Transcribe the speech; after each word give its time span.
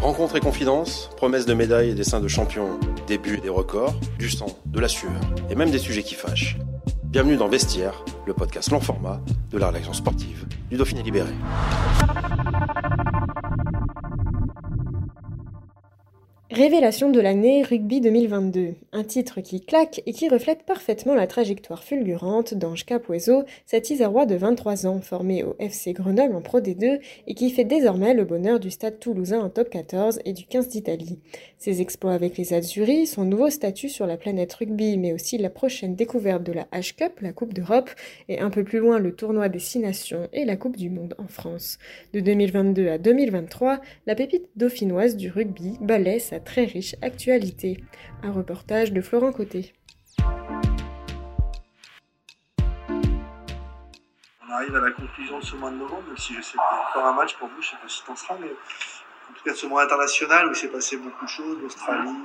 Rencontre 0.00 0.36
et 0.36 0.40
confidence, 0.40 1.10
promesses 1.16 1.46
de 1.46 1.54
médailles 1.54 1.90
et 1.90 1.94
dessins 1.94 2.20
de 2.20 2.28
champions, 2.28 2.78
débuts 3.06 3.38
et 3.38 3.40
des 3.40 3.48
records, 3.48 3.94
du 4.18 4.28
sang, 4.30 4.46
de 4.66 4.78
la 4.78 4.88
sueur 4.88 5.10
et 5.50 5.54
même 5.54 5.70
des 5.70 5.78
sujets 5.78 6.02
qui 6.02 6.14
fâchent. 6.14 6.58
Bienvenue 7.04 7.36
dans 7.36 7.48
Vestiaire, 7.48 8.04
le 8.26 8.34
podcast 8.34 8.70
long 8.70 8.80
format 8.80 9.20
de 9.50 9.58
la 9.58 9.68
rédaction 9.68 9.94
sportive 9.94 10.46
du 10.70 10.76
Dauphiné 10.76 11.02
Libéré. 11.02 11.32
Révélation 16.56 17.10
de 17.10 17.20
l'année 17.20 17.62
Rugby 17.62 18.00
2022, 18.00 18.76
un 18.92 19.04
titre 19.04 19.42
qui 19.42 19.60
claque 19.60 20.00
et 20.06 20.12
qui 20.14 20.30
reflète 20.30 20.62
parfaitement 20.62 21.14
la 21.14 21.26
trajectoire 21.26 21.84
fulgurante 21.84 22.54
d'Ange 22.54 22.86
Capoiseau, 22.86 23.44
cet 23.66 23.90
Isérois 23.90 24.24
de 24.24 24.36
23 24.36 24.86
ans 24.86 25.02
formé 25.02 25.44
au 25.44 25.54
FC 25.58 25.92
Grenoble 25.92 26.34
en 26.34 26.40
Pro 26.40 26.60
D2 26.60 26.98
et 27.26 27.34
qui 27.34 27.50
fait 27.50 27.66
désormais 27.66 28.14
le 28.14 28.24
bonheur 28.24 28.58
du 28.58 28.70
stade 28.70 28.98
toulousain 28.98 29.40
en 29.40 29.50
top 29.50 29.68
14 29.68 30.20
et 30.24 30.32
du 30.32 30.46
15 30.46 30.68
d'Italie. 30.68 31.18
Ses 31.58 31.82
exploits 31.82 32.14
avec 32.14 32.38
les 32.38 32.54
Azuris, 32.54 33.06
son 33.06 33.26
nouveau 33.26 33.50
statut 33.50 33.90
sur 33.90 34.06
la 34.06 34.16
planète 34.16 34.54
rugby 34.54 34.96
mais 34.96 35.12
aussi 35.12 35.36
la 35.36 35.50
prochaine 35.50 35.94
découverte 35.94 36.42
de 36.42 36.52
la 36.52 36.64
H-Cup, 36.72 37.20
la 37.20 37.34
Coupe 37.34 37.52
d'Europe, 37.52 37.90
et 38.30 38.40
un 38.40 38.48
peu 38.48 38.64
plus 38.64 38.78
loin 38.78 38.98
le 38.98 39.14
tournoi 39.14 39.50
des 39.50 39.58
Six 39.58 39.80
Nations 39.80 40.26
et 40.32 40.46
la 40.46 40.56
Coupe 40.56 40.78
du 40.78 40.88
Monde 40.88 41.14
en 41.18 41.28
France. 41.28 41.78
De 42.14 42.20
2022 42.20 42.88
à 42.88 42.96
2023, 42.96 43.82
la 44.06 44.14
pépite 44.14 44.48
dauphinoise 44.56 45.16
du 45.16 45.30
rugby 45.30 45.76
balait 45.82 46.18
sa 46.18 46.40
très 46.46 46.64
riche 46.64 46.94
actualité. 47.02 47.84
Un 48.22 48.32
reportage 48.32 48.92
de 48.92 49.02
Florent 49.02 49.32
Côté. 49.32 49.74
On 54.48 54.50
arrive 54.50 54.74
à 54.74 54.80
la 54.80 54.92
conclusion 54.92 55.38
de 55.38 55.44
ce 55.44 55.56
mois 55.56 55.70
de 55.70 55.76
novembre, 55.76 56.04
même 56.06 56.16
si 56.16 56.32
je 56.34 56.40
sais 56.40 56.56
un 56.96 57.12
match 57.12 57.36
pour 57.36 57.48
vous, 57.48 57.60
je 57.60 57.68
ne 57.68 57.72
sais 57.72 57.76
pas 57.82 57.88
si 57.88 58.04
t'en 58.04 58.16
seras, 58.16 58.36
mais 58.40 58.48
en 58.48 59.34
tout 59.34 59.44
cas 59.44 59.54
ce 59.54 59.66
mois 59.66 59.82
international 59.82 60.46
où 60.46 60.50
il 60.52 60.56
s'est 60.56 60.68
passé 60.68 60.96
beaucoup 60.96 61.24
de 61.26 61.30
choses, 61.30 61.58
l'Australie, 61.60 62.16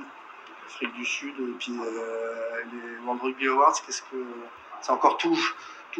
l'Afrique 0.62 0.94
du 0.94 1.04
Sud, 1.04 1.34
et 1.38 1.52
puis 1.58 1.72
euh, 1.78 2.62
les 2.72 3.04
World 3.04 3.22
Rugby 3.22 3.48
Awards, 3.48 3.74
qu'est-ce 3.84 4.02
que 4.02 4.24
c'est 4.80 4.92
encore 4.92 5.18
tout, 5.18 5.36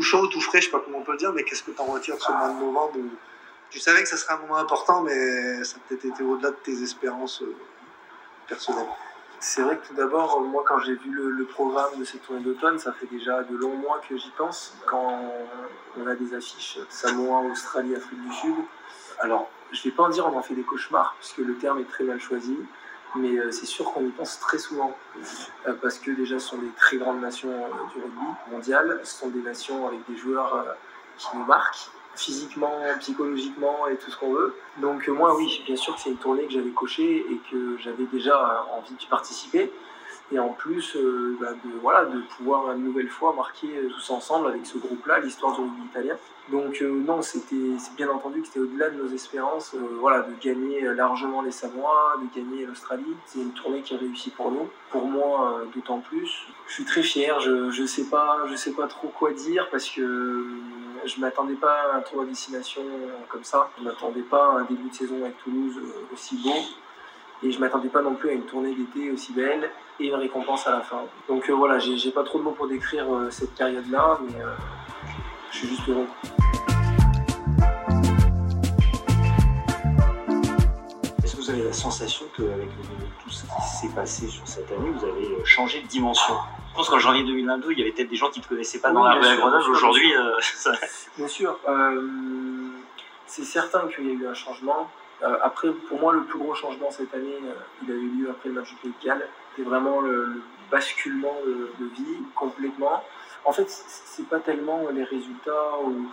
chaud, 0.01 0.27
tout 0.29 0.41
frais, 0.41 0.61
je 0.61 0.67
sais 0.67 0.71
pas 0.71 0.81
comment 0.81 0.99
on 0.99 1.03
peut 1.03 1.13
le 1.13 1.19
dire, 1.19 1.33
mais 1.35 1.43
qu'est-ce 1.45 1.65
que 1.65 1.73
tu 1.73 1.81
en 1.81 1.85
retires 1.85 2.17
de 2.17 2.21
ce 2.21 2.33
mois 2.33 2.49
de 2.49 2.61
novembre 2.61 2.99
tu 3.73 3.81
savais 3.81 4.03
que 4.03 4.09
ça 4.09 4.19
serait 4.19 4.35
un 4.35 4.39
moment 4.39 4.59
important, 4.59 5.03
mais 5.03 5.65
ça 5.65 5.79
a 5.79 5.89
peut-être 5.89 6.05
été 6.05 6.23
au-delà 6.23 6.51
de 6.51 6.57
tes 6.57 6.83
espérances 6.83 7.41
euh, 7.41 7.57
personnelles. 8.47 8.87
C'est 9.41 9.63
vrai 9.63 9.77
que 9.77 9.89
tout 9.89 9.95
d'abord, 9.95 10.41
moi 10.41 10.63
quand 10.67 10.79
j'ai 10.81 10.95
vu 10.95 11.11
le, 11.11 11.45
programme 11.45 11.99
de 11.99 12.05
cette 12.05 12.23
tournée 12.23 12.43
d'automne, 12.43 12.79
ça 12.79 12.93
fait 12.93 13.07
déjà 13.07 13.43
de 13.43 13.57
longs 13.57 13.77
mois 13.77 14.01
que 14.09 14.17
j'y 14.17 14.31
pense. 14.31 14.77
Quand 14.87 15.21
on 15.99 16.07
a 16.07 16.15
des 16.15 16.33
affiches 16.33 16.79
Samoa, 16.89 17.41
Australie, 17.51 17.97
Afrique 17.97 18.23
du 18.23 18.33
Sud, 18.33 18.55
alors 19.19 19.51
je 19.73 19.83
vais 19.83 19.91
pas 19.91 20.05
en 20.05 20.11
dire 20.11 20.27
on 20.27 20.39
en 20.39 20.43
fait 20.43 20.55
des 20.55 20.63
cauchemars, 20.63 21.17
puisque 21.19 21.39
le 21.39 21.57
terme 21.57 21.81
est 21.81 21.89
très 21.89 22.05
mal 22.05 22.21
choisi, 22.21 22.57
mais 23.17 23.37
euh, 23.37 23.51
c'est 23.51 23.67
sûr 23.67 23.93
qu'on 23.93 24.07
y 24.07 24.11
pense 24.11 24.39
très 24.39 24.59
souvent. 24.59 24.97
Euh, 25.67 25.75
parce 25.81 25.99
que 25.99 26.11
déjà 26.11 26.39
ce 26.39 26.49
sont 26.49 26.59
des 26.59 26.71
très 26.77 26.97
grandes 26.99 27.21
nations 27.21 27.51
euh, 27.51 27.95
du 27.95 28.03
rugby 28.03 28.27
mondial, 28.51 29.01
ce 29.03 29.19
sont 29.19 29.29
des 29.29 29.43
nations 29.43 29.87
avec 29.87 30.01
des 30.09 30.17
joueurs 30.17 30.55
euh, 30.55 30.73
qui 31.19 31.37
nous 31.37 31.45
marquent 31.45 31.91
physiquement, 32.15 32.81
psychologiquement 33.01 33.87
et 33.89 33.97
tout 33.97 34.11
ce 34.11 34.17
qu'on 34.17 34.33
veut. 34.33 34.55
Donc 34.79 35.09
euh, 35.09 35.13
moi 35.13 35.35
oui, 35.37 35.63
bien 35.67 35.77
sûr 35.77 35.95
que 35.95 36.01
c'est 36.01 36.11
une 36.11 36.17
tournée 36.17 36.45
que 36.47 36.53
j'avais 36.53 36.71
cochée 36.71 37.25
et 37.31 37.41
que 37.51 37.79
j'avais 37.79 38.05
déjà 38.13 38.67
envie 38.77 38.95
d'y 38.95 39.07
participer. 39.07 39.73
Et 40.33 40.39
en 40.39 40.49
plus, 40.49 40.97
euh, 40.97 41.37
bah, 41.41 41.53
de, 41.53 41.71
voilà, 41.83 42.07
de 42.07 42.21
pouvoir 42.37 42.73
une 42.73 42.85
nouvelle 42.85 43.09
fois 43.09 43.35
marquer 43.35 43.69
euh, 43.69 43.89
tous 43.91 44.11
ensemble 44.11 44.49
avec 44.49 44.65
ce 44.65 44.79
groupe-là 44.79 45.21
l'histoire 45.21 45.55
du 45.55 45.61
rugby 45.61 45.83
italien. 45.85 46.17
Donc 46.51 46.81
euh, 46.81 46.89
non, 46.89 47.21
c'était 47.23 47.77
bien 47.97 48.09
entendu 48.09 48.41
que 48.41 48.47
c'était 48.47 48.61
au-delà 48.61 48.91
de 48.91 49.03
nos 49.03 49.09
espérances, 49.13 49.77
voilà, 50.01 50.23
de 50.23 50.33
gagner 50.43 50.81
largement 50.95 51.43
les 51.43 51.53
Samoa, 51.53 52.17
de 52.21 52.35
gagner 52.35 52.65
l'Australie. 52.67 53.15
C'est 53.27 53.41
une 53.41 53.53
tournée 53.53 53.83
qui 53.83 53.95
a 53.95 53.99
réussi 53.99 54.31
pour 54.31 54.51
nous, 54.51 54.69
pour 54.91 55.07
moi 55.07 55.63
d'autant 55.75 55.99
plus. 55.99 56.47
Je 56.67 56.73
suis 56.73 56.85
très 56.85 57.03
fier. 57.03 57.39
Je 57.41 57.71
je 57.71 57.85
sais 57.85 58.07
pas 58.07 58.39
sais 58.57 58.73
pas 58.73 58.87
trop 58.87 59.09
quoi 59.09 59.33
dire 59.33 59.69
parce 59.71 59.89
que 59.89 60.47
je 61.05 61.21
m'attendais 61.21 61.55
pas 61.55 61.93
à 61.93 61.97
un 61.97 62.01
tour 62.01 62.23
à 62.23 62.25
destination 62.25 62.83
comme 63.29 63.45
ça. 63.45 63.71
Je 63.79 63.85
m'attendais 63.85 64.23
pas 64.23 64.47
à 64.47 64.59
un 64.61 64.65
début 64.65 64.89
de 64.89 64.95
saison 64.95 65.17
avec 65.23 65.39
Toulouse 65.39 65.79
aussi 66.13 66.37
beau. 66.43 66.59
Et 67.45 67.51
je 67.51 67.59
m'attendais 67.59 67.89
pas 67.89 68.03
non 68.03 68.15
plus 68.15 68.31
à 68.31 68.33
une 68.33 68.45
tournée 68.45 68.75
d'été 68.75 69.11
aussi 69.11 69.33
belle 69.33 69.71
et 70.03 70.09
une 70.09 70.15
récompense 70.15 70.67
à 70.67 70.73
la 70.73 70.81
fin. 70.81 71.03
Donc 71.29 71.49
euh, 71.49 71.53
voilà, 71.55 71.79
j'ai 71.79 72.11
pas 72.11 72.25
trop 72.25 72.39
de 72.39 72.45
mots 72.45 72.51
pour 72.53 72.67
décrire 72.69 73.13
euh, 73.13 73.31
cette 73.31 73.55
période-là, 73.55 74.19
mais 74.25 74.41
euh, 74.41 74.53
je 75.51 75.59
suis 75.59 75.69
juste 75.69 75.89
heureux. 75.89 76.07
Est-ce 81.25 81.37
que 81.37 81.41
vous 81.41 81.51
avez 81.51 81.63
la 81.65 81.73
sensation 81.73 82.27
qu'avec 82.37 82.69
tout 83.23 83.31
ce 83.31 83.43
qui 83.45 83.77
s'est 83.81 83.95
passé 83.95 84.27
sur 84.29 84.47
cette 84.47 84.71
année, 84.73 84.91
vous 84.91 85.05
avez 85.05 85.45
changé 85.45 85.81
de 85.83 85.87
dimension? 85.87 86.35
Je 86.71 86.77
pense 86.77 86.89
qu'en 86.89 86.99
janvier 86.99 87.23
2022, 87.25 87.73
il 87.73 87.79
y 87.79 87.83
avait 87.83 87.93
peut-être 87.93 88.09
des 88.09 88.17
gens 88.17 88.31
qui 88.31 88.41
ne 88.41 88.45
te 88.45 88.49
connaissaient 88.49 88.81
pas 88.81 88.91
dans 88.93 89.03
Oui, 89.03 89.15
la 89.15 89.21
bien 89.21 89.29
rue 89.29 89.35
à 89.35 89.37
Grenoble. 89.37 89.59
bien 89.59 89.63
sûr, 89.65 89.73
Aujourd'hui, 89.77 90.13
bien 91.19 91.29
sûr, 91.29 91.59
euh, 91.69 92.09
c'est 93.27 93.45
certain 93.45 93.87
qu'il 93.95 94.07
y 94.07 94.11
a 94.11 94.13
eu 94.15 94.27
un 94.27 94.35
changement. 94.35 94.91
Euh, 95.23 95.37
après, 95.43 95.71
pour 95.71 96.01
moi, 96.01 96.13
le 96.13 96.25
plus 96.25 96.39
gros 96.39 96.55
changement 96.55 96.91
cette 96.91 97.15
année, 97.15 97.39
euh, 97.45 97.55
il 97.83 97.91
a 97.91 97.95
eu 97.95 98.09
lieu 98.09 98.31
après 98.31 98.49
le 98.49 98.57
match 98.57 98.75
du 98.83 98.89
de 98.89 98.95
Galles. 99.05 99.29
C'était 99.51 99.69
vraiment 99.69 100.01
le, 100.01 100.25
le 100.25 100.43
basculement 100.71 101.37
de, 101.47 101.85
vie 101.85 102.23
complètement. 102.35 103.05
En 103.45 103.53
fait, 103.53 103.69
c'est 103.69 104.27
pas 104.29 104.39
tellement 104.39 104.89
les 104.93 105.05
résultats 105.05 105.79
ou 105.85 106.09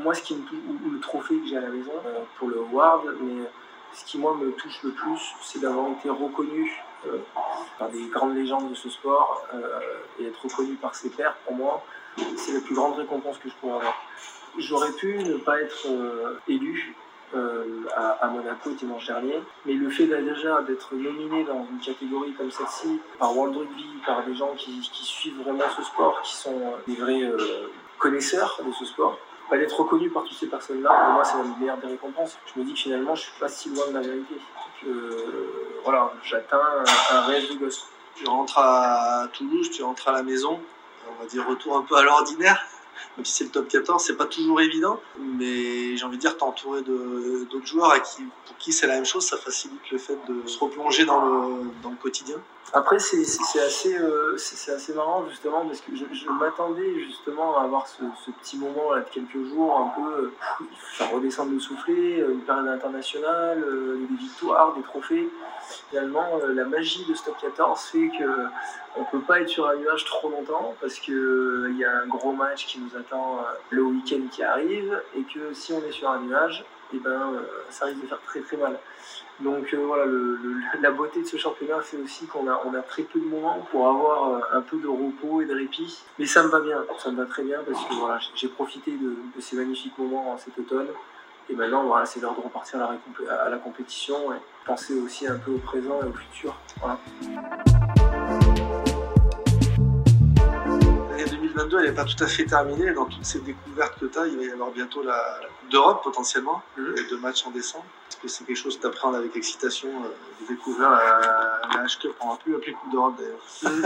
moi 0.00 0.14
ce 0.14 0.22
qui 0.22 0.34
me 0.34 0.40
ou 0.40 0.90
le 0.90 0.98
trophée 0.98 1.36
que 1.36 1.46
j'ai 1.46 1.56
à 1.56 1.60
la 1.60 1.68
maison 1.68 1.92
euh, 2.06 2.20
pour 2.38 2.48
le 2.48 2.58
award, 2.58 3.16
mais 3.20 3.44
ce 3.92 4.04
qui 4.04 4.18
moi 4.18 4.34
me 4.34 4.50
touche 4.52 4.82
le 4.82 4.90
plus, 4.90 5.20
c'est 5.42 5.60
d'avoir 5.60 5.90
été 5.92 6.08
reconnu 6.10 6.82
euh, 7.06 7.18
par 7.78 7.90
des 7.90 8.06
grandes 8.06 8.34
légendes 8.34 8.70
de 8.70 8.74
ce 8.74 8.88
sport 8.88 9.46
et 10.18 10.26
être 10.26 10.42
reconnu 10.42 10.74
par 10.74 10.94
ses 10.94 11.10
pairs. 11.10 11.36
Pour 11.44 11.54
moi, 11.54 11.84
c'est 12.36 12.52
la 12.52 12.60
plus 12.60 12.74
grande 12.74 12.96
récompense 12.96 13.38
que 13.38 13.48
je 13.48 13.54
pourrais 13.54 13.76
avoir. 13.76 13.94
J'aurais 14.58 14.92
pu 14.92 15.18
ne 15.18 15.36
pas 15.36 15.60
être 15.60 15.86
élu 16.48 16.96
à, 17.96 18.10
à 18.24 18.28
Monaco 18.28 18.70
dimanche 18.70 19.06
dernier, 19.06 19.40
mais 19.66 19.74
le 19.74 19.90
fait 19.90 20.06
déjà 20.06 20.62
d'être 20.62 20.94
nominé 20.94 21.44
dans 21.44 21.66
une 21.70 21.78
catégorie 21.78 22.32
comme 22.34 22.50
celle-ci 22.50 23.00
par 23.18 23.36
World 23.36 23.56
Rugby, 23.56 23.86
par 24.06 24.24
des 24.24 24.34
gens 24.34 24.52
qui, 24.56 24.82
suivent 24.82 25.42
vraiment 25.42 25.64
ce 25.76 25.82
sport, 25.82 26.20
qui 26.22 26.34
sont 26.34 26.56
euh, 26.56 26.76
des 26.86 26.96
vrais 26.96 27.22
euh, 27.22 27.68
connaisseurs 27.98 28.60
de 28.66 28.72
ce 28.72 28.84
sport, 28.84 29.18
bah, 29.50 29.58
d'être 29.58 29.78
reconnu 29.78 30.10
par 30.10 30.24
toutes 30.24 30.36
ces 30.36 30.46
personnes-là, 30.46 30.90
pour 30.90 31.14
moi 31.14 31.24
c'est 31.24 31.38
la 31.38 31.44
meilleure 31.58 31.78
des 31.78 31.88
récompenses. 31.88 32.38
Je 32.54 32.60
me 32.60 32.64
dis 32.64 32.74
que 32.74 32.80
finalement 32.80 33.14
je 33.14 33.22
suis 33.22 33.38
pas 33.38 33.48
si 33.48 33.68
loin 33.70 33.88
de 33.88 33.94
la 33.94 34.00
vérité. 34.00 34.36
Euh, 34.86 35.80
voilà, 35.82 36.12
j'atteins 36.22 36.60
un, 36.60 37.16
un 37.16 37.20
rêve 37.22 37.48
de 37.50 37.58
gosse. 37.58 37.86
Tu 38.16 38.26
rentres 38.26 38.58
à 38.58 39.28
Toulouse, 39.32 39.70
tu 39.70 39.82
rentres 39.82 40.08
à 40.08 40.12
la 40.12 40.22
maison, 40.22 40.60
on 41.10 41.22
va 41.22 41.28
dire 41.28 41.46
retour 41.46 41.76
un 41.76 41.82
peu 41.82 41.96
à 41.96 42.02
l'ordinaire, 42.02 42.64
même 43.16 43.24
si 43.24 43.32
c'est 43.32 43.44
le 43.44 43.50
top 43.50 43.68
14, 43.68 44.02
c'est 44.04 44.16
pas 44.16 44.26
toujours 44.26 44.60
évident, 44.60 45.00
mais 45.18 45.96
j'ai 45.96 46.04
envie 46.04 46.16
de 46.16 46.20
dire, 46.20 46.34
de- 46.34 47.44
d'autres 47.44 47.66
joueurs 47.66 47.92
à 47.92 48.00
qui, 48.00 48.22
pour 48.46 48.56
qui 48.58 48.72
c'est 48.72 48.86
la 48.86 48.94
même 48.94 49.04
chose, 49.04 49.24
ça 49.24 49.36
facilite 49.36 49.90
le 49.90 49.98
fait 49.98 50.18
de 50.28 50.46
se 50.46 50.58
replonger 50.58 51.04
dans 51.04 51.20
le, 51.24 51.96
quotidien. 52.00 52.36
Après, 52.72 52.98
c'est 52.98 53.20
assez, 53.60 53.96
euh, 53.96 54.34
assez 54.34 54.94
marrant 54.94 55.24
justement 55.28 55.64
parce 55.64 55.80
que 55.80 55.94
je, 55.94 56.28
m'attendais 56.30 56.98
justement 57.04 57.58
à 57.58 57.62
avoir 57.62 57.86
ce, 57.86 58.02
petit 58.42 58.58
moment 58.58 58.92
là 58.92 59.02
de 59.02 59.08
quelques 59.10 59.48
jours, 59.48 59.78
un 59.78 60.00
peu 60.00 60.24
euh, 60.24 61.04
redescendre 61.14 61.52
le 61.52 61.60
soufflet, 61.60 62.20
euh, 62.20 62.32
une 62.32 62.40
période 62.40 62.66
internationale, 62.66 63.62
euh, 63.64 64.06
des 64.10 64.16
victoires, 64.16 64.74
des 64.74 64.82
trophées. 64.82 65.28
Finalement, 65.90 66.40
la 66.46 66.64
magie 66.64 67.04
de 67.06 67.14
Stop 67.14 67.36
14 67.40 67.80
fait 67.80 68.08
que 68.08 68.24
on 68.96 69.04
peut 69.04 69.20
pas 69.20 69.40
être 69.40 69.48
sur 69.48 69.68
un 69.68 69.76
nuage 69.76 70.04
trop 70.04 70.28
longtemps 70.28 70.74
parce 70.80 70.98
que 70.98 71.68
il 71.70 71.78
y 71.78 71.84
a 71.84 72.02
un 72.02 72.06
gros 72.06 72.32
match 72.32 72.66
qui 72.66 72.80
nous 72.80 72.93
attend 72.96 73.38
attend 73.38 73.46
le 73.70 73.82
week-end 73.82 74.22
qui 74.30 74.42
arrive 74.42 75.00
et 75.16 75.22
que 75.22 75.52
si 75.54 75.72
on 75.72 75.82
est 75.84 75.92
sur 75.92 76.10
un 76.10 76.20
nuage, 76.20 76.64
et 76.92 76.96
eh 76.96 77.00
ben, 77.00 77.40
ça 77.70 77.86
risque 77.86 78.02
de 78.02 78.06
faire 78.06 78.20
très 78.20 78.40
très 78.40 78.56
mal. 78.56 78.78
Donc 79.40 79.74
voilà, 79.74 80.04
la 80.80 80.90
beauté 80.92 81.22
de 81.22 81.26
ce 81.26 81.36
championnat, 81.36 81.80
c'est 81.82 81.96
aussi 81.96 82.26
qu'on 82.26 82.48
a, 82.48 82.62
on 82.64 82.74
a 82.74 82.82
très 82.82 83.02
peu 83.02 83.18
de 83.18 83.24
moments 83.24 83.66
pour 83.70 83.88
avoir 83.88 84.54
un 84.54 84.60
peu 84.60 84.76
de 84.78 84.86
repos 84.86 85.40
et 85.40 85.46
de 85.46 85.54
répit. 85.54 86.04
Mais 86.18 86.26
ça 86.26 86.44
me 86.44 86.48
va 86.48 86.60
bien, 86.60 86.84
ça 86.98 87.10
me 87.10 87.16
va 87.16 87.26
très 87.26 87.42
bien 87.42 87.58
parce 87.66 87.84
que 87.84 87.94
voilà, 87.94 88.20
j'ai 88.36 88.48
profité 88.48 88.92
de, 88.92 89.16
ces 89.40 89.56
magnifiques 89.56 89.98
moments 89.98 90.38
cet 90.38 90.56
automne. 90.58 90.88
Et 91.50 91.54
maintenant, 91.54 91.82
voilà, 91.84 92.06
c'est 92.06 92.20
l'heure 92.20 92.36
de 92.36 92.40
repartir 92.40 92.80
à 92.82 93.50
la, 93.50 93.58
compétition 93.58 94.32
et 94.32 94.38
penser 94.64 94.94
aussi 94.94 95.26
un 95.26 95.36
peu 95.36 95.50
au 95.50 95.58
présent 95.58 96.00
et 96.02 96.06
au 96.06 96.12
futur. 96.12 96.56
2022, 101.54 101.78
elle 101.78 101.84
n'est 101.86 101.92
pas 101.92 102.04
tout 102.04 102.22
à 102.22 102.26
fait 102.26 102.44
terminée. 102.44 102.92
Dans 102.92 103.06
toutes 103.06 103.24
ces 103.24 103.40
découvertes 103.40 103.98
que 103.98 104.06
tu 104.06 104.18
as, 104.18 104.26
il 104.26 104.36
va 104.36 104.44
y 104.44 104.50
avoir 104.50 104.70
bientôt 104.70 105.02
la, 105.02 105.40
Coupe 105.60 105.70
d'Europe 105.70 106.02
potentiellement, 106.02 106.62
mmh. 106.76 106.82
deux 107.10 107.18
matchs 107.18 107.46
en 107.46 107.50
décembre 107.50 107.86
c'est 108.28 108.44
quelque 108.44 108.56
chose 108.56 108.76
que 108.76 108.82
tu 108.82 108.86
appréhendes 108.86 109.16
avec 109.16 109.36
excitation 109.36 109.88
euh, 109.88 110.08
de 110.42 110.48
découvrir 110.48 110.90
la, 110.90 111.20
la 111.74 111.84
H-Cup. 111.84 112.14
On 112.20 112.30
va 112.30 112.36
plus 112.36 112.54
appeler 112.54 112.72
Coupe 112.72 112.92
d'Europe 112.92 113.14
d'ailleurs. 113.18 113.82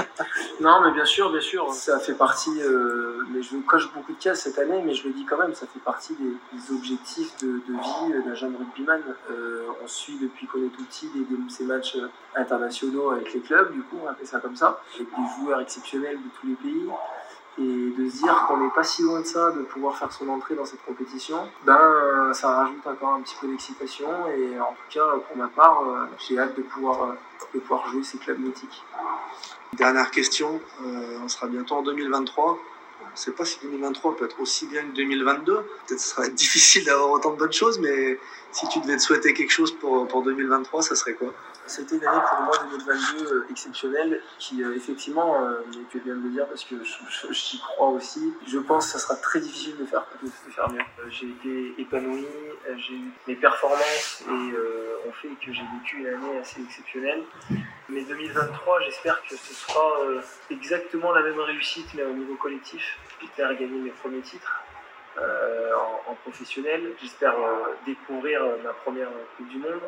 non, 0.60 0.80
mais 0.82 0.92
bien 0.92 1.04
sûr, 1.04 1.30
bien 1.30 1.40
sûr. 1.40 1.72
Ça 1.72 1.98
fait 1.98 2.14
partie, 2.14 2.60
euh, 2.62 3.22
mais 3.30 3.42
je 3.42 3.56
coche 3.58 3.92
beaucoup 3.92 4.12
de 4.12 4.18
cases 4.18 4.42
cette 4.42 4.58
année, 4.58 4.82
mais 4.84 4.94
je 4.94 5.06
le 5.06 5.14
dis 5.14 5.24
quand 5.24 5.38
même, 5.38 5.54
ça 5.54 5.66
fait 5.66 5.80
partie 5.80 6.14
des, 6.14 6.74
objectifs 6.74 7.36
de, 7.38 7.60
vie 7.66 8.22
d'un 8.24 8.34
jeune 8.34 8.56
rugbyman. 8.56 9.02
Euh, 9.30 9.66
on 9.82 9.86
suit 9.86 10.18
depuis 10.20 10.46
qu'on 10.46 10.58
est 10.58 10.70
tout 10.70 10.84
petit 10.84 11.10
ces 11.48 11.64
matchs 11.64 11.96
internationaux 12.34 13.10
avec 13.10 13.32
les 13.32 13.40
clubs, 13.40 13.72
du 13.72 13.82
coup, 13.82 13.96
on 14.04 14.08
appelle 14.08 14.26
ça 14.26 14.40
comme 14.40 14.56
ça, 14.56 14.80
avec 14.94 15.08
des 15.08 15.42
joueurs 15.44 15.60
exceptionnels 15.60 16.16
de 16.16 16.28
tous 16.40 16.46
les 16.46 16.54
pays 16.54 16.88
et 17.60 17.90
de 17.90 18.08
se 18.08 18.18
dire 18.18 18.44
qu'on 18.46 18.58
n'est 18.58 18.70
pas 18.70 18.84
si 18.84 19.02
loin 19.02 19.20
de 19.20 19.26
ça, 19.26 19.50
de 19.50 19.62
pouvoir 19.62 19.96
faire 19.96 20.12
son 20.12 20.28
entrée 20.28 20.54
dans 20.54 20.64
cette 20.64 20.84
compétition, 20.84 21.48
ben 21.64 22.32
ça 22.32 22.54
rajoute 22.54 22.86
encore 22.86 23.14
un 23.14 23.20
petit 23.20 23.34
peu 23.40 23.48
d'excitation 23.48 24.08
et 24.28 24.60
en 24.60 24.72
tout 24.72 24.98
cas 24.98 25.18
pour 25.26 25.36
ma 25.36 25.48
part, 25.48 25.82
euh, 25.82 26.06
j'ai 26.18 26.38
hâte 26.38 26.56
de 26.56 26.62
pouvoir, 26.62 27.02
euh, 27.02 27.14
de 27.54 27.60
pouvoir 27.60 27.88
jouer 27.88 28.02
ces 28.02 28.18
clubs 28.18 28.38
nautiques. 28.38 28.84
Dernière 29.74 30.10
question, 30.10 30.60
euh, 30.84 31.18
on 31.22 31.28
sera 31.28 31.46
bientôt 31.46 31.76
en 31.76 31.82
2023. 31.82 32.58
Je 33.00 33.12
ne 33.12 33.16
sais 33.16 33.32
pas 33.32 33.44
si 33.44 33.58
2023 33.62 34.16
peut 34.16 34.26
être 34.26 34.40
aussi 34.40 34.66
bien 34.66 34.82
que 34.82 34.94
2022. 34.94 35.54
Peut-être 35.54 36.00
ce 36.00 36.10
sera 36.10 36.28
difficile 36.28 36.84
d'avoir 36.84 37.10
autant 37.10 37.32
de 37.32 37.38
bonnes 37.38 37.52
choses, 37.52 37.78
mais 37.80 38.18
si 38.52 38.68
tu 38.68 38.80
devais 38.80 38.96
te 38.96 39.02
souhaiter 39.02 39.34
quelque 39.34 39.52
chose 39.52 39.72
pour, 39.72 40.06
pour 40.06 40.22
2023, 40.22 40.82
ça 40.82 40.94
serait 40.94 41.14
quoi? 41.14 41.32
C'était 41.68 41.96
une 41.96 42.06
année 42.06 42.20
pour 42.28 42.40
moi 42.40 42.54
2022 42.70 43.24
euh, 43.24 43.46
exceptionnelle 43.50 44.20
qui 44.38 44.62
euh, 44.62 44.74
effectivement, 44.74 45.42
euh, 45.42 45.60
tu 45.90 46.00
viens 46.00 46.14
de 46.14 46.22
le 46.22 46.30
dire 46.30 46.46
parce 46.46 46.64
que 46.64 46.76
j'y 47.30 47.60
crois 47.60 47.88
aussi, 47.88 48.34
je 48.46 48.58
pense 48.58 48.86
que 48.86 48.92
ça 48.92 48.98
sera 48.98 49.16
très 49.16 49.40
difficile 49.40 49.76
de 49.76 49.84
faire, 49.84 50.04
de, 50.22 50.28
faire 50.28 50.70
mieux. 50.70 50.80
J'ai 51.10 51.28
été 51.28 51.74
épanoui, 51.78 52.26
j'ai 52.76 52.94
eu 52.94 53.12
mes 53.26 53.36
performances 53.36 54.24
et 54.26 55.08
ont 55.08 55.12
fait 55.12 55.28
que 55.44 55.52
j'ai 55.52 55.64
vécu 55.78 55.98
une 55.98 56.06
année 56.06 56.38
assez 56.40 56.60
exceptionnelle. 56.62 57.22
Mais 57.88 58.02
2023, 58.02 58.80
j'espère 58.82 59.22
que 59.22 59.36
ce 59.36 59.54
sera 59.54 59.82
exactement 60.50 61.12
la 61.12 61.22
même 61.22 61.40
réussite 61.40 61.88
mais 61.94 62.02
au 62.02 62.12
niveau 62.12 62.34
collectif. 62.36 62.98
J'espère 63.20 63.52
gagner 63.54 63.78
mes 63.78 63.90
premiers 63.90 64.20
titres. 64.20 64.62
Euh, 65.20 65.72
en, 66.06 66.14
professionnel. 66.22 66.92
J'espère 67.00 67.32
euh, 67.32 67.74
découvrir 67.86 68.42
euh, 68.42 68.56
ma 68.62 68.72
première 68.72 69.08
Coupe 69.36 69.48
du 69.48 69.58
Monde. 69.58 69.80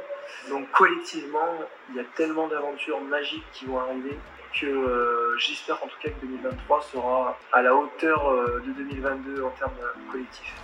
Donc 0.48 0.70
collectivement, 0.70 1.54
il 1.90 1.96
y 1.96 2.00
a 2.00 2.04
tellement 2.16 2.48
d'aventures 2.48 3.00
magiques 3.00 3.44
qui 3.52 3.66
vont 3.66 3.78
arriver 3.78 4.16
que 4.58 5.36
j'espère 5.38 5.76
en 5.84 5.86
tout 5.86 5.98
cas 6.02 6.08
que 6.08 6.26
2023 6.26 6.82
sera 6.82 7.38
à 7.52 7.62
la 7.62 7.74
hauteur 7.74 8.32
de 8.66 8.72
2022 8.72 9.44
en 9.44 9.50
termes 9.50 9.70
collectifs. 10.10 10.54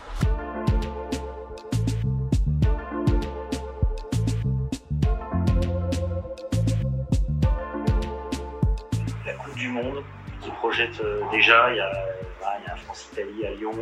La 9.25 9.35
Coupe 9.35 9.55
du 9.55 9.69
Monde 9.69 10.03
qui 10.47 10.53
projette 10.53 11.03
déjà, 11.33 11.71
il 11.71 11.77
y 11.77 11.81
a 11.81 11.93
il 12.65 12.71
a 12.71 12.77
France-Italie 12.77 13.47
à 13.47 13.51
Lyon, 13.51 13.73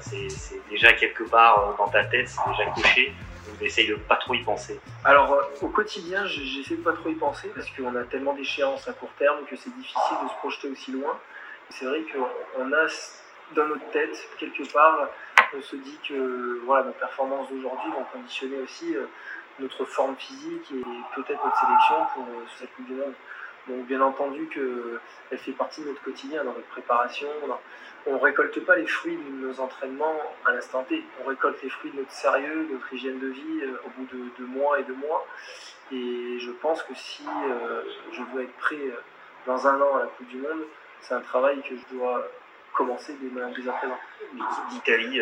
c'est 0.00 0.28
déjà 0.68 0.92
quelque 0.92 1.24
part 1.24 1.58
euh, 1.58 1.76
dans 1.76 1.88
ta 1.88 2.04
tête, 2.04 2.28
c'est 2.28 2.50
déjà 2.50 2.70
coché. 2.70 3.12
On 3.48 3.64
essaye 3.64 3.88
de 3.88 3.94
pas 3.96 4.16
trop 4.16 4.34
y 4.34 4.42
penser. 4.42 4.78
Alors 5.04 5.32
euh, 5.32 5.42
au 5.62 5.68
quotidien, 5.68 6.26
j'essaie 6.26 6.76
de 6.76 6.82
pas 6.82 6.92
trop 6.92 7.08
y 7.08 7.14
penser 7.14 7.50
parce 7.54 7.68
qu'on 7.70 7.94
a 7.96 8.04
tellement 8.04 8.34
d'échéances 8.34 8.86
à 8.88 8.92
court 8.92 9.12
terme 9.18 9.44
que 9.46 9.56
c'est 9.56 9.74
difficile 9.74 10.16
de 10.22 10.28
se 10.28 10.34
projeter 10.34 10.68
aussi 10.68 10.92
loin. 10.92 11.18
C'est 11.70 11.84
vrai 11.84 12.02
qu'on 12.12 12.72
a 12.72 12.86
dans 13.54 13.66
notre 13.66 13.90
tête, 13.90 14.16
quelque 14.38 14.70
part, 14.72 15.08
on 15.56 15.62
se 15.62 15.76
dit 15.76 15.98
que 16.08 16.60
voilà, 16.64 16.86
nos 16.86 16.92
performances 16.92 17.48
d'aujourd'hui 17.50 17.90
vont 17.90 18.04
conditionner 18.12 18.58
aussi 18.58 18.94
euh, 18.94 19.06
notre 19.58 19.84
forme 19.84 20.16
physique 20.16 20.70
et 20.72 20.82
peut-être 21.14 21.44
notre 21.44 21.60
sélection 21.60 21.96
pour 22.14 22.26
cette 22.58 22.72
Coupe 22.74 22.86
du 22.86 22.94
Monde. 22.94 23.14
Donc 23.68 23.86
bien 23.86 24.00
entendu 24.00 24.48
qu'elle 24.48 25.38
fait 25.38 25.52
partie 25.52 25.82
de 25.82 25.88
notre 25.88 26.02
quotidien, 26.02 26.44
dans 26.44 26.52
notre 26.52 26.68
préparation. 26.68 27.28
On 28.06 28.14
ne 28.14 28.18
récolte 28.18 28.64
pas 28.64 28.76
les 28.76 28.86
fruits 28.86 29.16
de 29.16 29.46
nos 29.46 29.60
entraînements 29.60 30.20
à 30.46 30.52
l'instant 30.52 30.82
T. 30.84 31.04
On 31.22 31.28
récolte 31.28 31.62
les 31.62 31.68
fruits 31.68 31.90
de 31.90 31.98
notre 31.98 32.12
sérieux, 32.12 32.66
de 32.68 32.74
notre 32.74 32.92
hygiène 32.92 33.18
de 33.18 33.28
vie 33.28 33.60
euh, 33.62 33.80
au 33.84 33.90
bout 33.90 34.06
de, 34.38 34.44
mois 34.46 34.80
et 34.80 34.84
de 34.84 34.94
mois. 34.94 35.26
Et 35.92 36.38
je 36.38 36.50
pense 36.50 36.82
que 36.82 36.94
si 36.94 37.24
euh, 37.26 37.82
je 38.12 38.22
veux 38.22 38.42
être 38.42 38.56
prêt 38.56 38.76
euh, 38.76 39.02
dans 39.46 39.66
un 39.66 39.80
an 39.80 39.96
à 39.96 40.00
la 40.00 40.06
Coupe 40.06 40.28
du 40.28 40.38
Monde, 40.38 40.62
c'est 41.02 41.14
un 41.14 41.20
travail 41.20 41.60
que 41.62 41.76
je 41.76 41.94
dois 41.94 42.26
commencer 42.72 43.14
dès, 43.20 43.28
dès 43.28 43.68
à 43.68 43.72
présent. 43.72 43.98
L'Italie 44.70 45.20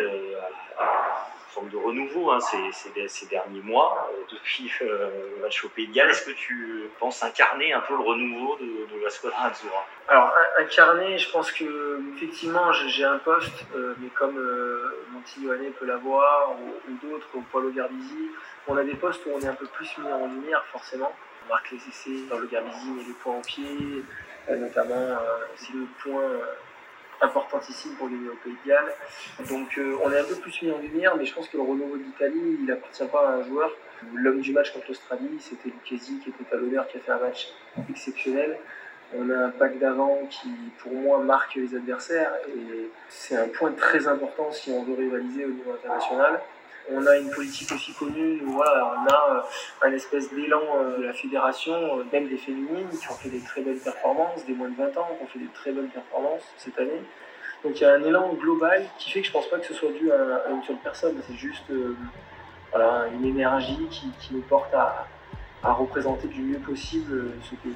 forme 1.49 1.69
de 1.69 1.77
renouveau 1.77 2.31
hein, 2.31 2.39
ces, 2.39 3.25
derniers 3.27 3.61
mois, 3.61 4.09
euh, 4.11 4.23
depuis 4.31 4.71
euh, 4.81 5.09
le 5.35 5.41
match 5.41 5.63
au 5.63 5.69
Pays 5.69 5.87
de 5.87 5.93
Galles. 5.93 6.09
Est-ce 6.09 6.25
que 6.25 6.31
tu 6.31 6.89
penses 6.99 7.23
incarner 7.23 7.73
un 7.73 7.81
peu 7.81 7.95
le 7.95 8.03
renouveau 8.03 8.57
de, 8.57 9.03
la 9.03 9.09
squadra 9.09 9.47
Azzurra 9.47 9.85
Alors, 10.07 10.33
incarner, 10.59 11.17
je 11.17 11.31
pense 11.31 11.51
que 11.51 12.01
effectivement 12.15 12.71
j'ai 12.73 13.05
un 13.05 13.17
poste, 13.17 13.65
euh, 13.75 13.95
mais 13.99 14.09
comme 14.09 14.39
Montignoane 15.11 15.71
peut 15.79 15.85
l'avoir, 15.85 16.51
ou, 16.51 17.07
d'autres, 17.07 17.27
ou 17.33 17.41
Paulo 17.51 17.71
Garbisi, 17.71 18.31
on 18.67 18.77
a 18.77 18.83
des 18.83 18.95
postes 18.95 19.25
où 19.25 19.29
on 19.33 19.39
est 19.39 19.47
un 19.47 19.53
peu 19.53 19.67
plus 19.67 19.97
mis 19.97 20.11
en 20.11 20.27
lumière, 20.27 20.63
forcément. 20.71 21.11
On 21.45 21.49
marque 21.49 21.71
les 21.71 21.77
essais 21.77 22.27
dans 22.29 22.37
le 22.37 22.47
Garbisi, 22.47 22.91
mais 22.95 23.03
les 23.03 23.13
points 23.13 23.37
au 23.37 23.41
pied, 23.41 24.03
notamment, 24.49 25.17
c'est 25.55 25.73
le 25.73 25.85
point 26.03 26.29
importantissime 27.21 27.93
pour 27.95 28.09
gagner 28.09 28.29
au 28.29 28.35
Pays 28.43 28.55
de 28.63 28.69
Galles. 28.69 28.93
Donc 29.49 29.77
euh, 29.77 29.97
on 30.03 30.11
est 30.11 30.19
un 30.19 30.23
peu 30.23 30.35
plus 30.35 30.61
mis 30.61 30.71
en 30.71 30.79
lumière, 30.79 31.15
mais 31.17 31.25
je 31.25 31.33
pense 31.33 31.47
que 31.47 31.57
le 31.57 31.63
renouveau 31.63 31.97
d'Italie, 31.97 32.57
il 32.59 32.65
n'appartient 32.65 33.05
pas 33.05 33.29
à 33.29 33.31
un 33.33 33.43
joueur. 33.43 33.71
L'homme 34.13 34.39
du 34.39 34.53
match 34.53 34.71
contre 34.71 34.87
l'Australie, 34.89 35.37
c'était 35.39 35.69
Lucchesi 35.69 36.19
qui 36.19 36.29
était 36.29 36.43
talonneur, 36.45 36.87
qui 36.87 36.97
a 36.97 36.99
fait 37.01 37.11
un 37.11 37.19
match 37.19 37.49
exceptionnel. 37.89 38.57
On 39.15 39.29
a 39.29 39.37
un 39.47 39.49
pack 39.49 39.79
d'avant 39.79 40.19
qui, 40.29 40.49
pour 40.77 40.93
moi, 40.93 41.17
marque 41.19 41.55
les 41.55 41.75
adversaires 41.75 42.31
et 42.47 42.89
c'est 43.09 43.35
un 43.35 43.47
point 43.47 43.71
très 43.71 44.07
important 44.07 44.51
si 44.51 44.71
on 44.71 44.83
veut 44.83 44.93
rivaliser 44.93 45.45
au 45.45 45.49
niveau 45.49 45.71
international. 45.71 46.39
On 46.91 47.05
a 47.05 47.17
une 47.17 47.29
politique 47.29 47.71
aussi 47.71 47.93
connue, 47.93 48.41
voilà, 48.45 48.93
on 48.97 49.07
a 49.07 49.35
euh, 49.35 49.87
un 49.87 49.93
espèce 49.93 50.33
d'élan 50.33 50.61
euh, 50.75 50.97
de 50.97 51.03
la 51.03 51.13
fédération, 51.13 52.03
même 52.11 52.27
des 52.27 52.37
féminines 52.37 52.89
qui 52.89 53.09
ont 53.09 53.15
fait 53.15 53.29
des 53.29 53.41
très 53.41 53.61
belles 53.61 53.79
performances, 53.79 54.45
des 54.45 54.53
moins 54.53 54.69
de 54.69 54.75
20 54.75 54.97
ans 54.97 55.07
qui 55.17 55.23
ont 55.23 55.27
fait 55.27 55.39
des 55.39 55.51
très 55.53 55.71
bonnes 55.71 55.89
performances 55.89 56.43
cette 56.57 56.77
année. 56.79 57.01
Donc 57.63 57.79
il 57.79 57.83
y 57.83 57.85
a 57.85 57.93
un 57.93 58.03
élan 58.03 58.33
global 58.33 58.85
qui 58.97 59.11
fait 59.11 59.21
que 59.21 59.27
je 59.27 59.31
pense 59.31 59.49
pas 59.49 59.59
que 59.59 59.65
ce 59.65 59.73
soit 59.73 59.91
dû 59.91 60.11
à, 60.11 60.49
une 60.49 60.63
seule 60.63 60.77
personne, 60.83 61.21
c'est 61.27 61.35
juste 61.35 61.69
euh, 61.71 61.95
voilà, 62.71 63.07
une 63.13 63.25
énergie 63.25 63.87
qui, 63.91 64.33
nous 64.33 64.41
porte 64.41 64.73
à, 64.73 65.05
représenter 65.63 66.27
du 66.27 66.41
mieux 66.41 66.59
possible 66.59 67.33
ce 67.43 67.55
pays. 67.55 67.75